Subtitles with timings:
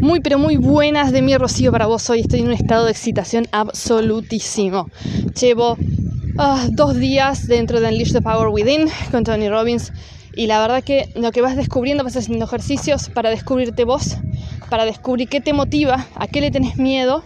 [0.00, 2.20] Muy, pero muy buenas de mi Rocío para vos hoy.
[2.20, 4.88] Estoy en un estado de excitación absolutísimo.
[5.38, 5.76] Llevo
[6.38, 9.92] ah, dos días dentro de Unleash the Power Within con Tony Robbins
[10.34, 14.16] y la verdad que lo que vas descubriendo, vas haciendo ejercicios para descubrirte vos,
[14.70, 17.22] para descubrir qué te motiva, a qué le tenés miedo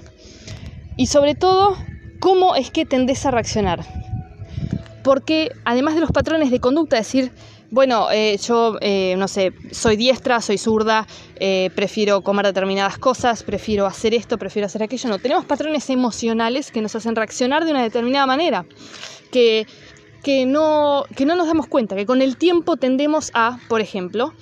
[0.96, 1.77] y sobre todo
[2.18, 3.84] cómo es que tendés a reaccionar.
[5.04, 7.30] Porque además de los patrones de conducta, decir,
[7.75, 13.43] bueno, eh, yo, eh, no sé, soy diestra, soy zurda, eh, prefiero comer determinadas cosas,
[13.43, 15.09] prefiero hacer esto, prefiero hacer aquello.
[15.09, 18.65] No, tenemos patrones emocionales que nos hacen reaccionar de una determinada manera,
[19.32, 19.66] que,
[20.23, 24.32] que, no, que no nos damos cuenta, que con el tiempo tendemos a, por ejemplo,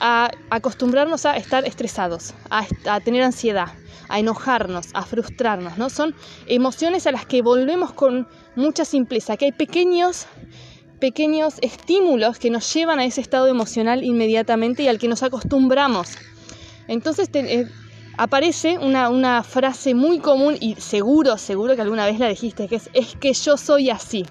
[0.00, 3.68] a acostumbrarnos a estar estresados, a, a tener ansiedad,
[4.08, 5.90] a enojarnos, a frustrarnos, ¿no?
[5.90, 6.12] Son
[6.48, 10.26] emociones a las que volvemos con mucha simpleza, que hay pequeños
[11.00, 16.16] pequeños estímulos que nos llevan a ese estado emocional inmediatamente y al que nos acostumbramos.
[16.88, 17.66] Entonces eh,
[18.16, 22.90] aparece una, frase muy común y seguro, seguro que alguna vez la dijiste, que es,
[22.92, 24.26] es que yo soy así.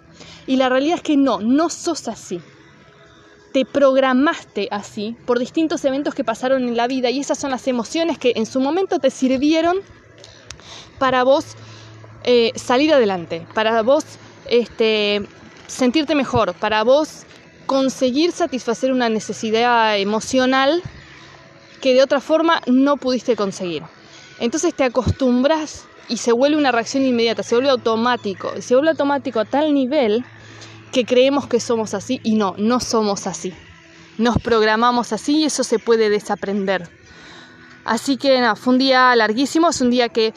[0.47, 2.41] Y la realidad es que no, no sos así.
[3.53, 7.67] Te programaste así por distintos eventos que pasaron en la vida y esas son las
[7.67, 9.77] emociones que en su momento te sirvieron
[10.97, 11.45] para vos
[12.23, 14.05] eh, salir adelante, para vos
[14.49, 15.27] este,
[15.67, 17.25] sentirte mejor, para vos
[17.65, 20.81] conseguir satisfacer una necesidad emocional
[21.81, 23.83] que de otra forma no pudiste conseguir.
[24.39, 29.39] Entonces te acostumbras y se vuelve una reacción inmediata, se vuelve automático, se vuelve automático
[29.39, 30.25] a tal nivel
[30.91, 33.53] que creemos que somos así y no, no somos así.
[34.17, 36.89] Nos programamos así y eso se puede desaprender.
[37.83, 40.33] Así que nada, fue un día larguísimo, es un día que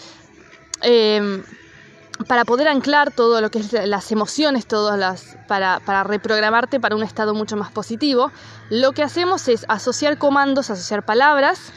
[0.82, 1.42] eh,
[2.28, 6.97] para poder anclar todo lo que es las emociones, todas las, para, para, reprogramarte para
[6.97, 8.33] un estado mucho más positivo,
[8.70, 11.72] lo que hacemos es asociar comandos, asociar palabras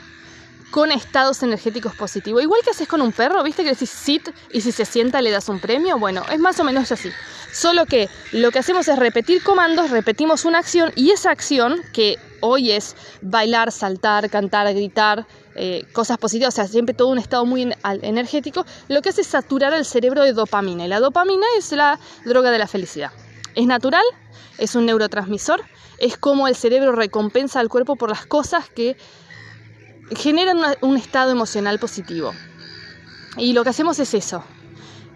[0.71, 2.43] con estados energéticos positivos.
[2.43, 3.63] Igual que haces con un perro, ¿viste?
[3.63, 5.97] Que decís sit y si se sienta le das un premio.
[5.97, 7.09] Bueno, es más o menos así.
[7.51, 12.17] Solo que lo que hacemos es repetir comandos, repetimos una acción y esa acción, que
[12.41, 17.45] hoy es bailar, saltar, cantar, gritar, eh, cosas positivas, o sea, siempre todo un estado
[17.45, 20.85] muy energético, lo que hace es saturar el cerebro de dopamina.
[20.85, 23.11] Y la dopamina es la droga de la felicidad.
[23.55, 24.03] Es natural,
[24.57, 25.61] es un neurotransmisor,
[25.97, 28.95] es como el cerebro recompensa al cuerpo por las cosas que
[30.15, 32.33] generan un estado emocional positivo.
[33.37, 34.43] Y lo que hacemos es eso,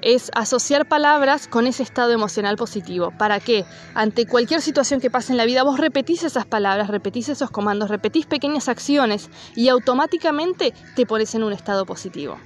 [0.04, 3.14] es asociar palabras con ese estado emocional positivo.
[3.18, 3.66] ¿Para qué?
[3.96, 7.90] Ante cualquier situación que pase en la vida, vos repetís esas palabras, repetís esos comandos,
[7.90, 12.38] repetís pequeñas acciones y automáticamente te pones en un estado positivo.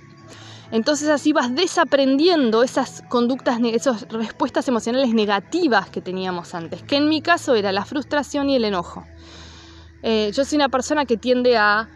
[0.69, 7.09] Entonces así vas desaprendiendo esas conductas, esas respuestas emocionales negativas que teníamos antes, que en
[7.09, 9.06] mi caso era la frustración y el enojo.
[10.03, 11.89] Eh, yo soy una persona que tiende a,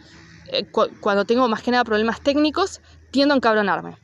[0.48, 0.66] eh,
[1.02, 3.98] cuando tengo más que nada problemas técnicos, tiendo a encabronarme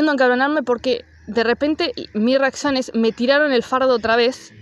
[0.00, 4.52] encabronarme porque de repente mi reacción es, me tiraron el fardo otra vez,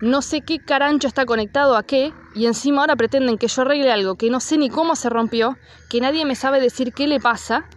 [0.00, 3.90] no sé qué carancho está conectado a qué, y encima ahora pretenden que yo arregle
[3.90, 5.56] algo que no sé ni cómo se rompió,
[5.88, 7.68] que nadie me sabe decir qué le pasa,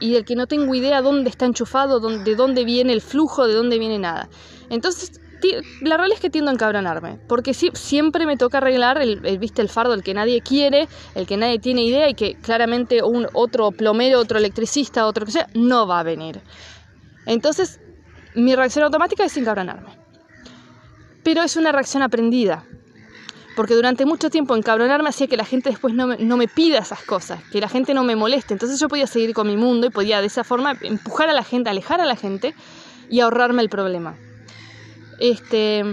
[0.00, 3.54] y del que no tengo idea dónde está enchufado, de dónde viene el flujo, de
[3.54, 4.28] dónde viene nada.
[4.70, 5.20] Entonces,
[5.80, 9.62] la realidad es que tiendo a encabronarme, porque siempre me toca arreglar el, el, viste
[9.62, 13.26] el fardo, el que nadie quiere, el que nadie tiene idea y que claramente un
[13.32, 16.40] otro plomero, otro electricista, otro que sea, no va a venir.
[17.26, 17.80] Entonces,
[18.34, 19.90] mi reacción automática es encabronarme.
[21.22, 22.64] Pero es una reacción aprendida,
[23.56, 26.78] porque durante mucho tiempo encabronarme hacía que la gente después no me, no me, pida
[26.78, 28.52] esas cosas, que la gente no me moleste.
[28.52, 31.44] Entonces yo podía seguir con mi mundo y podía de esa forma empujar a la
[31.44, 32.54] gente, alejar a la gente
[33.08, 34.16] y ahorrarme el problema.
[35.18, 35.84] Este,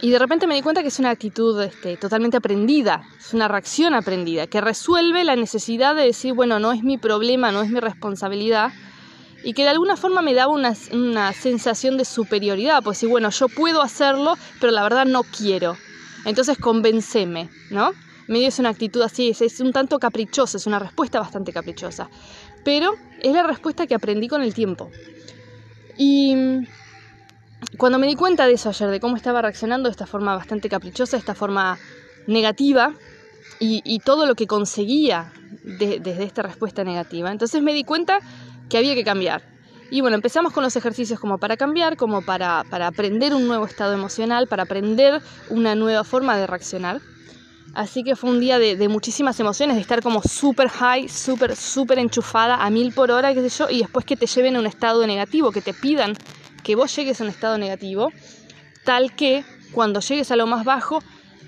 [0.00, 3.48] y de repente me di cuenta que es una actitud este, totalmente aprendida, es una
[3.48, 7.70] reacción aprendida, que resuelve la necesidad de decir, bueno, no es mi problema, no es
[7.70, 8.72] mi responsabilidad,
[9.42, 13.30] y que de alguna forma me daba una, una sensación de superioridad, pues sí, bueno,
[13.30, 15.76] yo puedo hacerlo, pero la verdad no quiero.
[16.24, 17.92] Entonces convenceme, ¿no?
[18.28, 22.08] Medio es una actitud así, es, es un tanto caprichosa, es una respuesta bastante caprichosa,
[22.64, 24.90] pero es la respuesta que aprendí con el tiempo.
[25.96, 26.34] Y
[27.76, 30.68] cuando me di cuenta de eso ayer, de cómo estaba reaccionando de esta forma bastante
[30.68, 31.78] caprichosa, de esta forma
[32.26, 32.94] negativa,
[33.60, 38.20] y, todo lo que conseguía desde esta respuesta negativa, entonces me di cuenta
[38.70, 39.42] que había que cambiar.
[39.90, 43.66] Y bueno, empezamos con los ejercicios como para cambiar, como para, para aprender un nuevo
[43.66, 45.20] estado emocional, para aprender
[45.50, 47.00] una nueva forma de reaccionar.
[47.74, 51.54] Así que fue un día de, de muchísimas emociones, de estar como súper high, súper,
[51.54, 54.60] súper enchufada a mil por hora, qué sé yo, y después que te lleven a
[54.60, 56.14] un estado negativo, que te pidan
[56.62, 58.12] que vos llegues a un estado negativo,
[58.84, 61.00] tal que cuando llegues a lo más bajo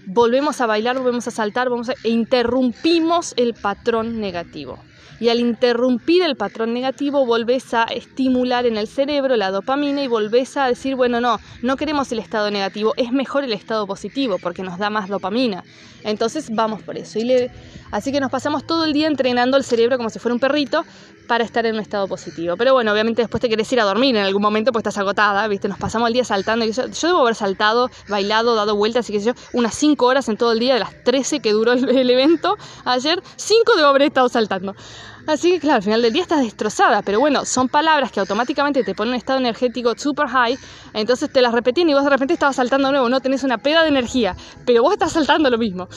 [0.06, 4.78] volvemos a bailar, volvemos a saltar, vamos e interrumpimos el patrón negativo.
[5.20, 10.08] Y al interrumpir el patrón negativo, volvés a estimular en el cerebro la dopamina y
[10.08, 14.38] volvés a decir, bueno, no, no queremos el estado negativo, es mejor el estado positivo
[14.42, 15.64] porque nos da más dopamina.
[16.04, 17.18] Entonces vamos por eso.
[17.18, 17.50] Y
[17.92, 20.82] Así que nos pasamos todo el día entrenando el cerebro como si fuera un perrito
[21.28, 22.56] para estar en un estado positivo.
[22.56, 25.46] Pero bueno, obviamente después te querés ir a dormir en algún momento pues estás agotada,
[25.46, 25.68] ¿viste?
[25.68, 26.64] Nos pasamos el día saltando.
[26.64, 30.52] Yo, debo haber saltado, bailado, dado vueltas, así que yo, unas 5 horas en todo
[30.52, 32.56] el día, de las 13 que duró el, el evento
[32.86, 34.74] ayer, 5 debo haber estado saltando.
[35.24, 38.82] Así que claro, al final del día estás destrozada, pero bueno, son palabras que automáticamente
[38.82, 40.58] te ponen un estado energético super high,
[40.94, 43.82] entonces te las repetían y vos de repente estabas saltando nuevo, no tenés una peda
[43.82, 44.34] de energía,
[44.66, 45.88] pero vos estás saltando lo mismo.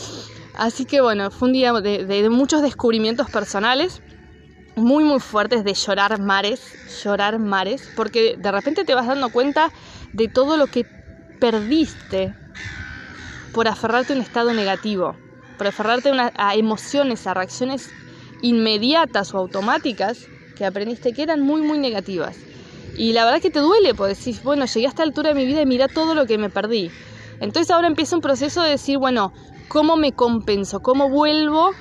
[0.53, 4.03] Así que bueno, fue un día de, muchos descubrimientos personales,
[4.75, 9.71] muy muy fuertes de llorar mares, llorar mares, porque de repente te vas dando cuenta
[10.13, 10.83] de todo lo que
[11.39, 12.35] perdiste
[13.51, 15.17] por aferrarte a un estado negativo,
[15.57, 17.89] por aferrarte a emociones, a reacciones
[18.41, 22.37] inmediatas o automáticas que aprendiste que eran muy, muy negativas.
[22.97, 25.45] Y la verdad que te duele, porque decís, bueno, llegué a esta altura de mi
[25.45, 26.89] vida y mira todo lo que me perdí.
[27.41, 29.33] Entonces ahora empieza un proceso de decir, bueno,
[29.67, 30.79] ¿cómo me compenso?
[30.79, 31.71] ¿Cómo vuelvo?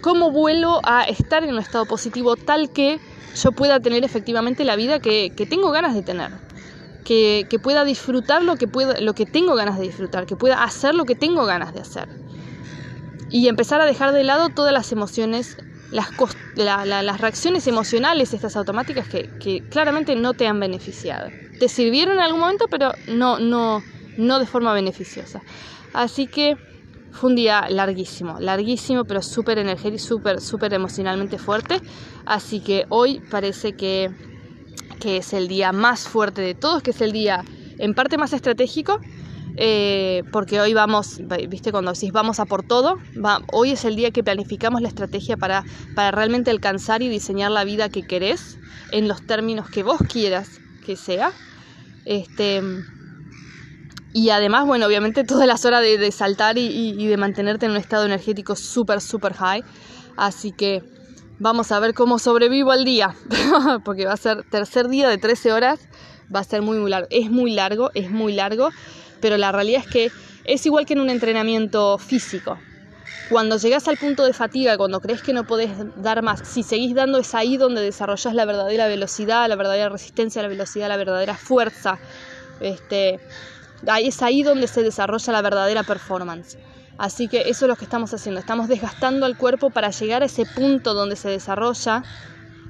[0.00, 3.00] ¿Cómo vuelvo a estar en un estado positivo tal que
[3.34, 6.30] yo pueda tener efectivamente la vida que, tengo ganas de tener?
[7.04, 10.62] Que, que, pueda disfrutar lo que, pueda, lo que tengo ganas de disfrutar, que pueda
[10.62, 12.08] hacer lo que tengo ganas de hacer.
[13.28, 15.56] Y empezar a dejar de lado todas las emociones
[15.92, 16.08] las,
[16.56, 21.30] las reacciones emocionales estas automáticas que, claramente no te han beneficiado.
[21.58, 23.82] Te sirvieron en algún momento, pero no, no,
[24.16, 25.42] no de forma beneficiosa.
[25.92, 26.56] Así que
[27.12, 31.80] fue un día larguísimo, larguísimo, pero súper energético, súper, súper emocionalmente fuerte.
[32.24, 34.10] Así que hoy parece que,
[34.98, 37.44] que es el día más fuerte de todos, que es el día
[37.78, 39.00] en parte más estratégico,
[39.56, 42.96] eh, porque hoy vamos, viste, cuando decís vamos a por todo,
[43.52, 45.64] hoy es el día que planificamos la estrategia para,
[45.94, 48.58] para realmente alcanzar y diseñar la vida que querés
[48.92, 51.32] en los términos que vos quieras que sea.
[52.04, 52.62] Este,
[54.12, 58.04] y además, bueno, obviamente todas las horas de, saltar y, de mantenerte en un estado
[58.04, 59.62] energético súper, súper high.
[60.16, 60.82] Así que
[61.38, 63.14] vamos a ver cómo sobrevivo al día,
[63.84, 65.80] porque va a ser tercer día de 13 horas,
[66.34, 67.08] va a ser muy, muy largo.
[67.10, 68.70] Es muy largo, es muy largo
[69.22, 70.12] pero la realidad es que
[70.44, 72.58] es igual que en un entrenamiento físico.
[73.30, 76.94] Cuando llegas al punto de fatiga, cuando crees que no podés dar más, si seguís
[76.94, 81.34] dando es ahí donde desarrollas la verdadera velocidad, la verdadera resistencia, la velocidad, la verdadera
[81.34, 81.98] fuerza.
[82.60, 83.20] Este,
[84.00, 86.58] es ahí donde se desarrolla la verdadera performance.
[86.98, 88.38] Así que eso es lo que estamos haciendo.
[88.40, 92.02] Estamos desgastando al cuerpo para llegar a ese punto donde se desarrolla,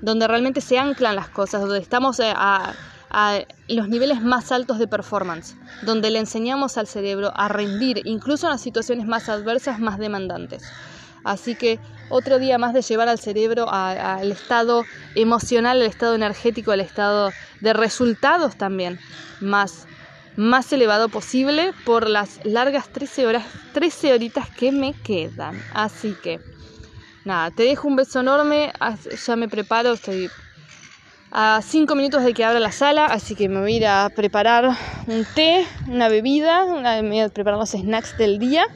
[0.01, 2.73] donde realmente se anclan las cosas, donde estamos eh, a,
[3.13, 8.47] a los niveles más altos de performance, donde le enseñamos al cerebro a rendir, incluso
[8.47, 10.65] en las situaciones más adversas, más demandantes.
[11.23, 11.79] Así que
[12.09, 17.31] otro día más de llevar al cerebro al estado emocional, al estado energético, al estado
[17.61, 18.99] de resultados también
[19.41, 19.87] más,
[20.37, 25.63] más elevado posible por las largas 13 horas, 13 horitas que me quedan.
[25.75, 26.41] Así que
[27.25, 28.73] nada, te dejo un beso enorme,
[29.27, 30.31] ya me preparo, estoy
[31.35, 34.11] a cinco minutos de que abra la sala, así que me voy a ir a
[34.15, 34.67] preparar
[35.07, 36.67] un té, una bebida,
[37.03, 38.67] me voy a preparar los snacks del día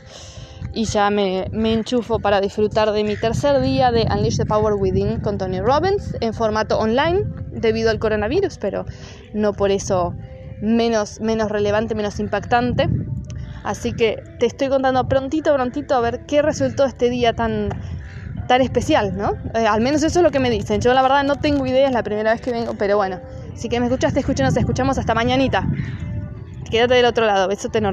[0.73, 4.75] y ya me, me, enchufo para disfrutar de mi tercer día de Unleash the Power
[4.75, 8.87] Within con Tony Robbins en formato online debido al coronavirus, pero
[9.35, 10.15] no por eso
[10.63, 12.89] menos, menos relevante, menos impactante.
[13.65, 17.69] Así que te estoy contando prontito, prontito a ver qué resultó este día tan
[18.47, 19.33] tan especial, ¿no?
[19.55, 20.81] Eh, al menos eso es lo que me dicen.
[20.81, 23.21] Yo la verdad no tengo idea, es la primera vez que vengo, pero bueno,
[23.55, 25.69] si que me escuchaste, escuchen, nos escuchamos hasta mañanita.
[26.71, 27.85] Quédate del otro lado, besote enorme.